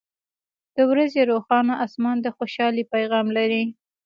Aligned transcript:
•د 0.75 0.77
ورځې 0.91 1.21
روښانه 1.31 1.73
آسمان 1.85 2.17
د 2.21 2.27
خوشحالۍ 2.37 2.83
پیغام 2.93 3.27
لري. 3.37 3.63